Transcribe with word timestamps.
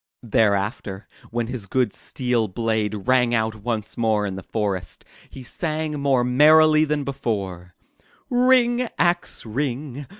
Thereafter, 0.23 1.07
when 1.29 1.45
his 1.45 1.67
good 1.67 1.93
steel 1.93 2.47
blade 2.47 3.07
rang 3.07 3.35
out 3.35 3.53
once 3.57 3.99
more 3.99 4.25
in 4.25 4.35
the 4.35 4.41
forest, 4.41 5.05
he 5.29 5.43
sang 5.43 5.99
more 5.99 6.23
merrily 6.23 6.85
than 6.85 7.03
before: 7.03 7.75
'*Ring, 8.27 8.89
axe, 8.97 9.45
ring! 9.45 10.07